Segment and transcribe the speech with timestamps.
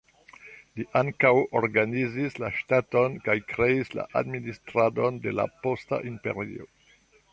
[0.77, 6.69] Li ankaŭ organizis la ŝtaton, kaj kreis la administradon de la posta imperio.